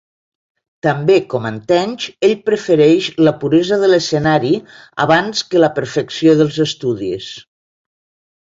[0.85, 4.55] També com en Tench, ell prefereix la puresa de l"escenari
[5.09, 7.33] abans que la perfecció dels estudis.